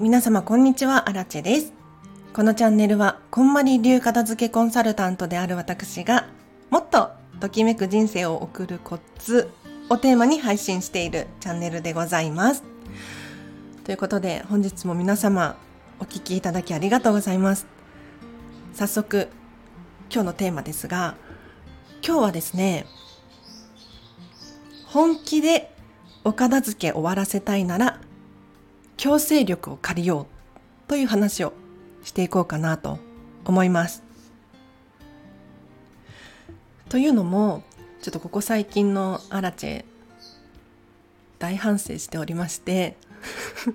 [0.00, 1.72] 皆様こんにちは、アラチェです。
[2.32, 6.28] このチャンネルは、こんまり流片付けコンサルタントである私が、
[6.70, 7.10] もっと
[7.40, 9.50] ときめく人生を送るコツ
[9.88, 12.62] をテーマに配信しているチャンネルでございます。
[13.82, 15.56] ということで、本日も皆様
[15.98, 17.66] お聴きいただきありがとうございます。
[18.74, 19.26] 早速、
[20.12, 21.16] 今日のテーマですが、
[22.06, 22.86] 今日はですね、
[24.86, 25.74] 本気で
[26.22, 27.98] お片付け終わらせたいなら
[28.98, 31.52] 強制力を借りようという話を
[32.02, 32.98] していこうかなと
[33.44, 34.02] 思います。
[36.88, 37.62] というのも、
[38.02, 39.84] ちょっとここ最近のアラチェ
[41.38, 42.96] 大反省しておりまして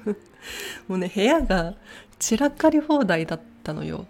[0.88, 1.76] もうね、部屋が
[2.20, 4.06] 散らかり放題だったのよ。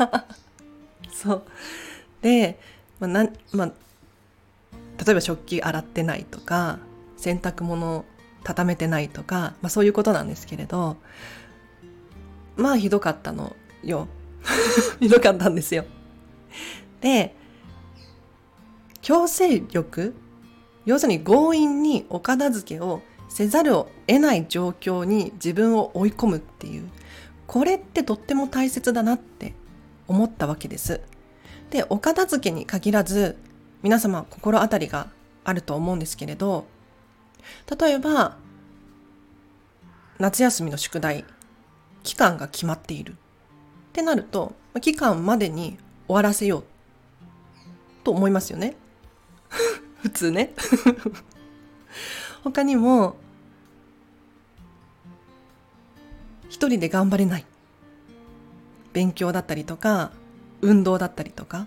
[1.12, 1.44] そう。
[2.22, 2.58] で、
[2.98, 3.72] まあなまあ、
[5.04, 6.78] 例えば食器洗ってないとか、
[7.18, 8.06] 洗濯物
[8.44, 10.96] 畳めてないとか、まあ、そういうことなんですけれど
[12.56, 14.06] まあひどかったのよ。
[15.00, 15.84] ひどかったんですよ。
[17.00, 17.34] で
[19.02, 20.14] 強制力
[20.86, 26.88] 要するに強引にお片付けをせざるを得ない状況に自分を追い込むっていう
[27.46, 29.54] これってとっても大切だなって
[30.06, 31.00] 思ったわけです。
[31.70, 33.36] でお片付けに限らず
[33.82, 35.08] 皆様心当たりが
[35.42, 36.66] あると思うんですけれど
[37.78, 38.36] 例えば、
[40.18, 41.24] 夏休みの宿題、
[42.02, 43.12] 期間が決まっている。
[43.12, 43.16] っ
[43.92, 46.64] てなると、期間までに終わらせよう
[48.04, 48.76] と思いますよね。
[50.02, 50.54] 普通ね。
[52.44, 53.16] 他にも、
[56.48, 57.46] 一人で頑張れない。
[58.92, 60.12] 勉強だったりとか、
[60.60, 61.66] 運動だったりとか。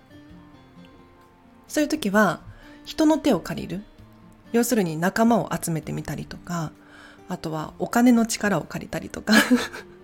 [1.67, 2.41] そういう時は、
[2.86, 3.84] 人の手を借りる。
[4.52, 6.72] 要するに仲間を集めてみたりとか
[7.30, 9.34] あとはお金の力を借りたりとか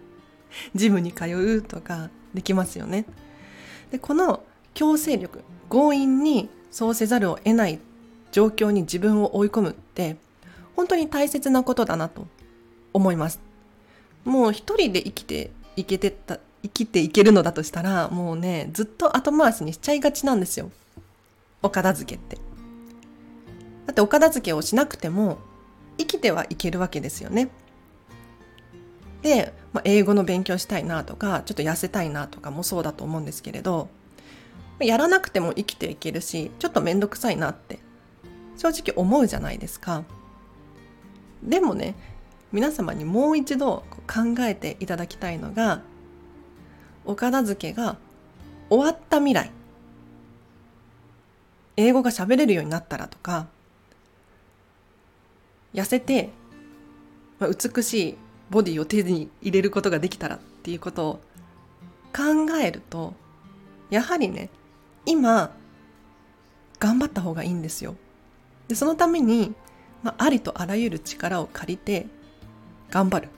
[0.76, 3.06] ジムに通うとかできますよね。
[3.92, 4.44] でこの
[4.74, 7.80] 強制力強引にそうせざるを得ない
[8.32, 10.18] 状況に自分を追い込むって
[10.76, 12.28] 本当に大切なことだなと
[12.92, 13.40] 思います。
[14.26, 20.72] もう一人で生きていけてた生きていけるのだとしたらもうねずっと後回しにしちゃいがちなんですよ。
[21.62, 22.53] お片付けって。
[23.86, 25.38] だってお片付けをしなくても
[25.98, 27.50] 生きてはいけるわけですよね。
[29.22, 33.88] で、まあ、英語の勉強したいなとかちょっと痩せたいなとかもそうだと思うんですけれど
[34.80, 37.80] やらなくても生きていけるしちょっと面倒くさいなって
[38.58, 40.04] 正直思うじゃないですか。
[41.42, 41.96] でもね
[42.52, 45.82] 皆様にもう一度考えていただきたいのが
[47.06, 47.98] お片付けが
[48.70, 49.52] 終わった未来
[51.76, 53.48] 英語が喋れるようになったらとか
[55.74, 56.30] 痩せて、
[57.40, 58.18] まあ、美しい
[58.50, 61.14] ボディを手に入れることができたらっていうことを
[62.16, 63.14] 考えると
[63.90, 64.50] やはりね
[65.06, 65.56] 今
[66.80, 67.96] 頑張った方がいいんですよ。
[68.68, 69.54] でそのために、
[70.04, 72.08] まあ、ありとあらゆる力を借りて
[72.90, 73.30] 頑張る。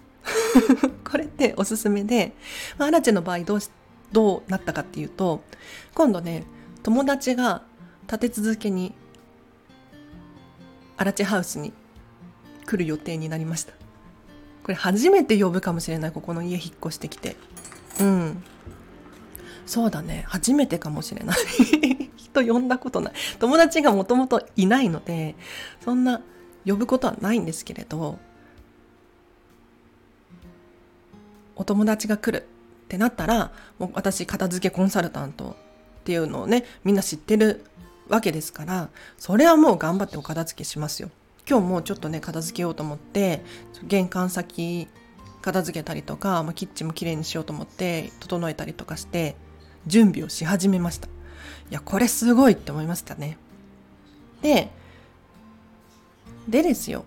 [1.10, 2.34] これっておすすめで、
[2.78, 3.70] まあ、アラチェの場合どうし
[4.12, 5.44] どうなったかっていうと
[5.94, 6.44] 今度ね
[6.84, 7.64] 友達が
[8.04, 8.94] 立て続けに
[10.98, 11.74] アラチェハウスに
[12.66, 13.74] 来る予定になりました。
[14.64, 17.36] これ初めて呼ぶかもしれないここの家引っ越してきて。
[18.00, 18.44] うん。
[19.66, 20.26] そうだね。
[20.28, 21.38] 初めてかもしれない。
[22.18, 23.14] 人呼んだことない。
[23.40, 25.36] 友達がもともといないので
[25.84, 26.22] そんな
[26.66, 28.18] 呼ぶことはないんですけれど
[31.56, 35.56] お友達が来るってなったらもう私片付けコンサルタント
[36.02, 37.64] っていうのをねみんな知ってる
[38.08, 41.10] わけですからそれはもう頑張ってお片付けしますよ。
[41.48, 43.42] 今日もちょっとね片付けようと思って
[43.84, 44.88] 玄関先
[45.42, 49.36] 片付けたりとか、まあ、キッチンもきれいにしようと思って整えたりとかして
[49.86, 51.08] 準備をし始めました。
[51.08, 51.10] い
[51.70, 53.38] やこれすごいって思いましたね。
[54.42, 54.72] で
[56.48, 57.06] でですよ。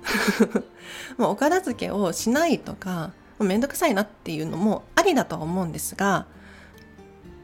[1.18, 6.26] もうお片付けをしないとかめんどくさいなっていうのもありだとは思うんですが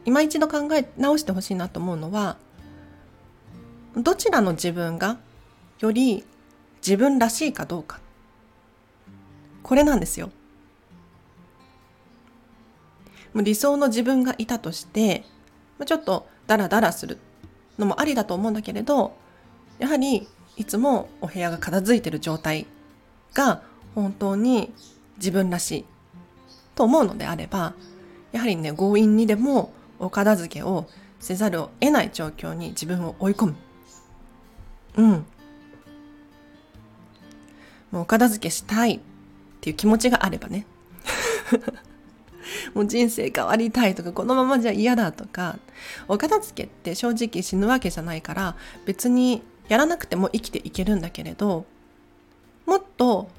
[0.05, 2.37] 今一度考え直してほしいなと思うのは
[3.95, 5.17] どちらの自分が
[5.79, 6.23] より
[6.85, 7.99] 自分らしいかどうか。
[9.63, 10.31] これなんですよ。
[13.33, 15.23] もう理想の自分がいたとして
[15.85, 17.19] ちょっとダラダラする
[17.77, 19.15] のもありだと思うんだけれど
[19.77, 22.65] やはりいつもお部屋が片付いてる状態
[23.33, 23.61] が
[23.93, 24.73] 本当に
[25.17, 25.85] 自分らしい
[26.73, 27.73] と思うのであれば
[28.31, 30.87] やはりね強引にでもお片付けを
[31.19, 33.55] せざるを得ない状況に自分を追い込む。
[34.97, 35.25] うん。
[37.91, 38.99] もうお片付けしたいっ
[39.61, 40.65] ていう気持ちがあればね。
[42.73, 45.59] もう人生変わりたいとかこのままじゃ嫌だとか
[46.07, 48.55] お片付けって正直死ぬわけじゃないから
[48.85, 51.65] 別にやらなくても生きていけるんだけれど
[52.65, 53.29] もっと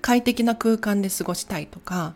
[0.00, 2.14] 快適な空間で過ごしたいとか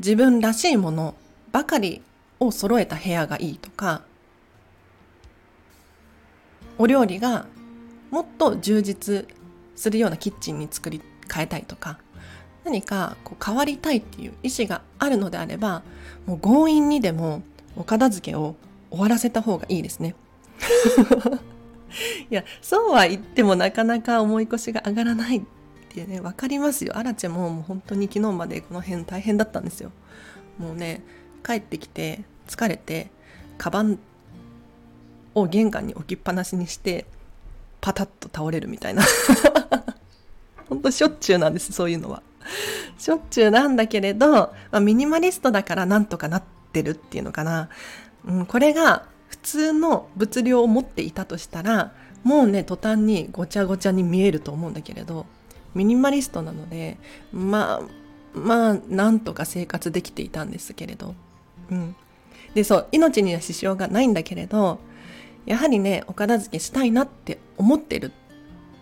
[0.00, 1.14] 自分らしいもの
[1.52, 2.02] ばかり
[2.40, 4.02] を揃えた部屋がいいとか
[6.78, 7.46] お料理が
[8.10, 9.26] もっと充実
[9.76, 11.00] するようなキッチンに作り
[11.32, 11.98] 変えたいとか
[12.64, 15.82] 何かこう変わりたいっていう意思があるのであれば
[16.26, 17.42] もう強引にでも
[17.76, 18.56] お片付けを
[18.90, 20.14] 終わらせた方がいいですね。
[22.30, 25.42] いやそうは言ってもなかなか重い腰が上がらないっ
[25.88, 29.92] てね分かりますよアラチェももう本当に昨日までこの辺大変だったんですよ
[30.58, 31.02] もうね
[31.44, 33.10] 帰ってきて疲れて
[33.56, 33.98] カバン
[35.34, 37.06] を玄関に置きっぱなしにして
[37.86, 39.04] パタッと倒れるみたいな。
[40.68, 42.20] 本当しょっちゅうなんですそういうのは。
[42.98, 46.42] しょっちゅうなんだけれど、まあ、ミニマリストだからなんとかなっ
[46.72, 47.68] てるっていうのかな、
[48.26, 51.92] うん、これが普通の物量を持っていたとしたら
[52.24, 55.26] もうね途端にごちゃごちゃに見えると思うんだけれど
[55.74, 56.98] ミニマリストなので
[57.32, 57.80] ま
[58.34, 61.14] あまあなんとか生活できていたんですけれど、
[61.70, 61.94] うん、
[62.54, 64.80] でそう命には支障がないんだけれど
[65.46, 68.12] やはりねお片付けしたいなって思ってる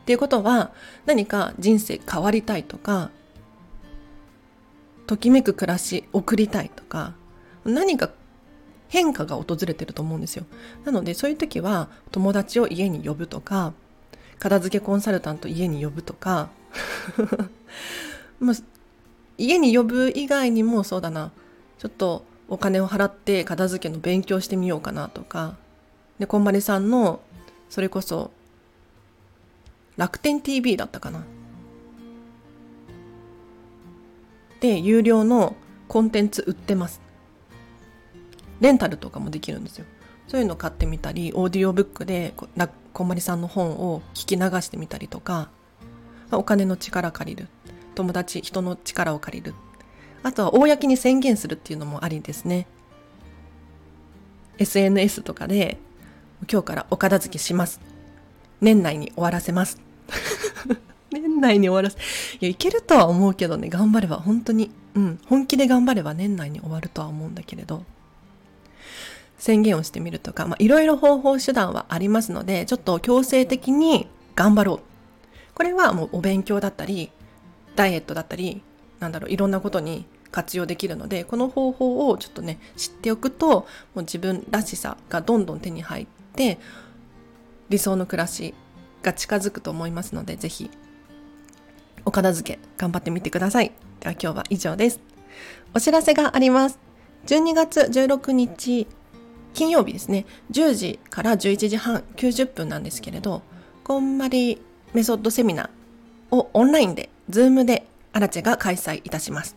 [0.03, 0.73] っていうことは
[1.07, 3.11] 何か人生変わりたいとか
[5.07, 7.15] ときめく暮らし送りたいとか
[7.65, 8.11] 何か
[8.89, 10.45] 変化が訪れてると思うんですよ。
[10.85, 13.73] なのでそういう時は友達を家に呼ぶとか
[14.39, 16.51] 片付けコンサルタント家に呼ぶとか
[18.41, 18.57] まあ、
[19.39, 21.33] 家に呼ぶ以外にもそうだな
[21.79, 25.57] ちょっとお金を払って片付けの勉強してみようかなとか
[26.25, 27.21] でこんまりさんの
[27.69, 28.31] それこそ
[29.99, 31.23] 楽天 TV だったかな。
[34.61, 35.55] で有料の
[35.87, 37.03] コンテンツ売ってます。
[38.61, 39.85] レンタルとかもできるんですよ。
[40.27, 42.33] そういうの買ってみたりオーディオブックで
[42.95, 45.51] こんまりさんの本を聞き流してみたりとか
[46.33, 47.49] お金の力借りる。
[47.95, 49.55] 友達人の力を借りる。
[50.23, 52.67] あとは公に宣言するっていうのもありですね。
[54.57, 55.77] SNS とかで
[56.51, 57.81] 今日からお片付けします。
[58.61, 59.81] 年内に終わらせます。
[61.11, 61.97] 年内に終わらせ
[62.41, 64.71] いやいけるとは思うけどね頑張れば本当に。
[64.95, 67.85] うん本気で頑張れば年内に終わるとは思うんだけれど。
[69.39, 74.81] 宣言をしてみるとかいろいろ方法手段はありますのでちょっと強制的に頑張ろう。
[75.55, 77.11] これはもうお勉強だったり
[77.77, 78.63] ダイエットだったり
[79.01, 86.59] なんだろういろんなことに活用できるのでこの方法をちょっとね知っておくともう自分らしさがどんどん手に入って
[87.69, 88.55] 理想の暮らし
[89.03, 90.71] が近づくと思いますのでぜひ
[92.05, 93.73] お片付け頑張ってみてください。
[94.01, 95.01] では今日は以上です。
[95.75, 96.79] お知らせがあります。
[97.27, 98.87] 12月16日
[99.55, 100.27] 金曜日ですね。
[100.51, 103.43] 10時から11時半90分なんですけれど
[103.85, 104.61] こんまり
[104.95, 109.57] メソッドセミナーをオンラインで、ズームでアラチェが開催いたします。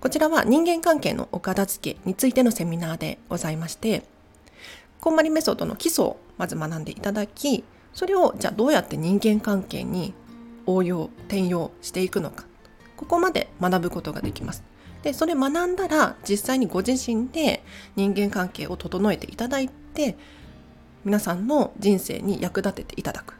[0.00, 4.04] こちらは人間関係のお片付けについてのセミナーでございまして、
[5.02, 10.14] こんまりメソッドの基礎をまず学んでいただき、それをじゃあどうやって人間関係に
[10.64, 12.44] 応用、転用していくのか、
[12.96, 14.62] ここまで学ぶことができます。
[15.02, 17.64] で、それ学んだら実際にご自身で
[17.96, 20.16] 人間関係を整えていただいて、
[21.04, 23.34] 皆さんの人生に役立てていただく。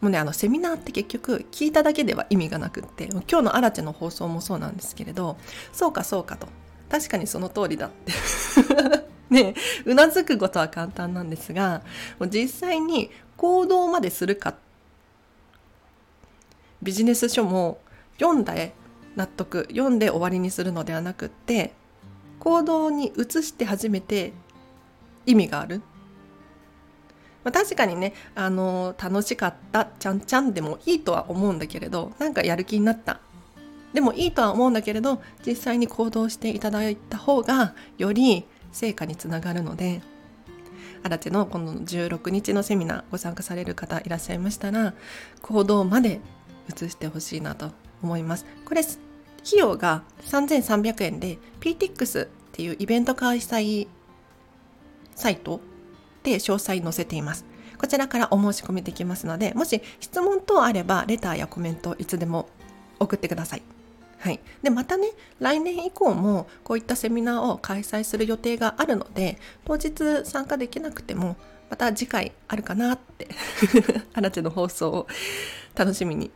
[0.00, 5.36] もうねあのセミナーって結局聞いただけでは意味がなくって今日のアラチェの放送もそうなんですけれど
[5.72, 6.48] そうかそうかと
[6.88, 8.12] 確かにその通りだって
[9.32, 11.82] ねうなずくことは簡単なんですが
[12.18, 14.54] もう実際に行動までするか。
[16.82, 17.78] ビジネス書も
[18.18, 18.74] 読んで
[19.14, 21.72] 納得読んで終わりにするのではなくって
[22.38, 24.32] 行動に移して初めて
[25.26, 25.80] 意味がある。
[27.44, 33.20] まあ、確かにね、あのー、楽しかったちゃんちゃんでもいいとは思うんだけれどなんかやる気になった。
[33.92, 40.02] でもいいとは思うんだけれど実際に行動していただいた方がより成果につながるので
[41.02, 44.94] 新手のこの16日のセミナーご参加される方いらっしゃいましたら
[45.42, 46.20] 行動まで
[46.68, 47.70] 移してほしいなと
[48.02, 48.98] 思いますこれ費
[49.58, 53.88] 用が3300円で PTX っていうイベント開催
[55.14, 55.60] サイト
[56.22, 57.44] で詳細載せています。
[57.78, 62.48] こちらからお申し込みできますので、もし質問等あれば、レターやコメントいつでも
[63.00, 63.62] 送ってください。
[64.22, 64.38] はい。
[64.62, 65.08] で、またね、
[65.40, 71.36] 来年以降もこういったセミナーを開催する予定があるので、当日参加できなくても、
[71.68, 73.28] また次回あるかなって
[74.12, 75.06] アラチェの放送を
[75.74, 76.30] 楽しみに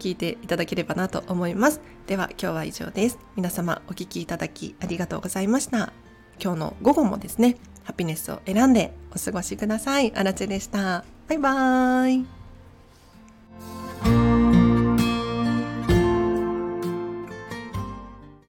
[0.00, 5.92] 聞いていただければなと思いますでは今日は以上です皆様お聞きいただきありがとうございました
[6.42, 10.12] 今日の午後もですねハピネスを選んでお過ごしください。
[10.14, 11.04] あらでした。
[11.28, 12.41] バイバーイ。